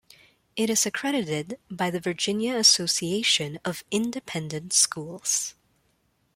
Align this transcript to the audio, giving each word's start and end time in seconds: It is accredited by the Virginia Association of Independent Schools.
It 0.55 0.71
is 0.71 0.87
accredited 0.87 1.59
by 1.69 1.91
the 1.91 1.99
Virginia 1.99 2.55
Association 2.57 3.59
of 3.63 3.83
Independent 3.91 4.73
Schools. 4.73 5.53